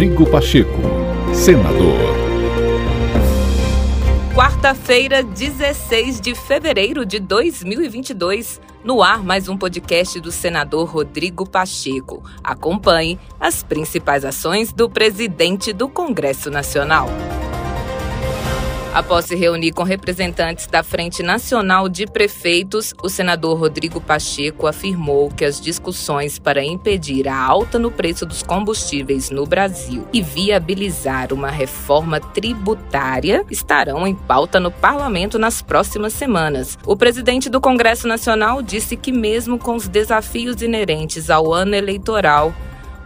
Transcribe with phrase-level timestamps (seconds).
[0.00, 0.80] Rodrigo Pacheco,
[1.34, 1.98] senador.
[4.34, 8.62] Quarta-feira, 16 de fevereiro de 2022.
[8.82, 12.22] No ar, mais um podcast do senador Rodrigo Pacheco.
[12.42, 17.10] Acompanhe as principais ações do presidente do Congresso Nacional.
[18.92, 25.30] Após se reunir com representantes da Frente Nacional de Prefeitos, o senador Rodrigo Pacheco afirmou
[25.30, 31.32] que as discussões para impedir a alta no preço dos combustíveis no Brasil e viabilizar
[31.32, 36.76] uma reforma tributária estarão em pauta no parlamento nas próximas semanas.
[36.84, 42.52] O presidente do Congresso Nacional disse que, mesmo com os desafios inerentes ao ano eleitoral,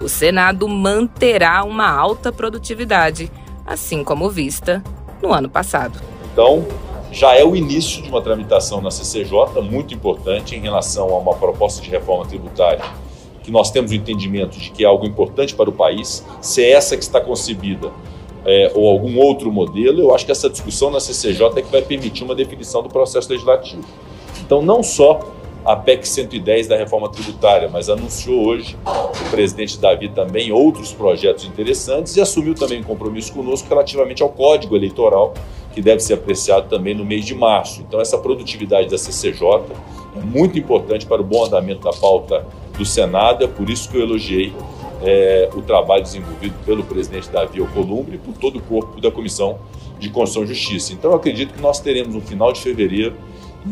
[0.01, 3.31] o Senado manterá uma alta produtividade,
[3.67, 4.83] assim como vista
[5.25, 5.99] no ano passado.
[6.33, 6.65] Então,
[7.11, 11.35] já é o início de uma tramitação na CCJ muito importante em relação a uma
[11.35, 12.85] proposta de reforma tributária
[13.43, 16.73] que nós temos o entendimento de que é algo importante para o país, se é
[16.73, 17.93] essa que está concebida
[18.45, 21.83] é, ou algum outro modelo, eu acho que essa discussão na CCJ é que vai
[21.83, 23.85] permitir uma definição do processo legislativo.
[24.41, 25.21] Então, não só
[25.65, 31.45] a PEC 110 da reforma tributária, mas anunciou hoje o presidente Davi também outros projetos
[31.47, 35.33] interessantes e assumiu também um compromisso conosco relativamente ao Código Eleitoral,
[35.73, 37.81] que deve ser apreciado também no mês de março.
[37.81, 39.63] Então, essa produtividade da CCJ
[40.17, 43.97] é muito importante para o bom andamento da pauta do Senado, é por isso que
[43.97, 44.53] eu elogiei
[45.03, 49.59] é, o trabalho desenvolvido pelo presidente Davi Alcolumbre e por todo o corpo da Comissão
[49.99, 50.93] de Constituição e Justiça.
[50.93, 53.15] Então, eu acredito que nós teremos no final de fevereiro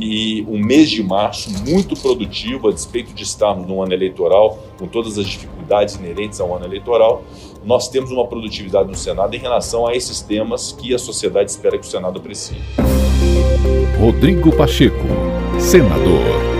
[0.01, 4.87] e um mês de março muito produtivo, a despeito de estarmos num ano eleitoral, com
[4.87, 7.23] todas as dificuldades inerentes ao ano eleitoral,
[7.65, 11.79] nós temos uma produtividade no Senado em relação a esses temas que a sociedade espera
[11.79, 12.57] que o Senado aprecie.
[13.99, 15.07] Rodrigo Pacheco,
[15.59, 16.52] senador.